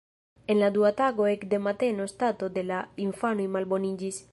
En 0.51 0.57
la 0.63 0.69
dua 0.77 0.91
tago 1.01 1.27
ekde 1.33 1.59
mateno 1.67 2.09
stato 2.15 2.51
de 2.57 2.65
la 2.73 2.83
infanoj 3.07 3.49
malboniĝis. 3.59 4.19